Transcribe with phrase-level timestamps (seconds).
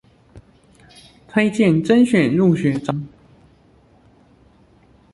[1.27, 3.07] 推薦甄選入學招生